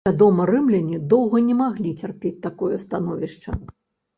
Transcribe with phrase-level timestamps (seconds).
[0.07, 3.49] Вядома, рымляне доўга не маглі цярпець такое становішча.